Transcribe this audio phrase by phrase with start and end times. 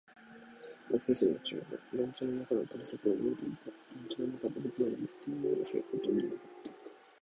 [0.89, 1.99] 夏休みも中盤。
[2.05, 3.69] 団地の中の探索は終えていた。
[3.69, 6.71] 団地の中で僕らが行っていない場所はほとんどなかった。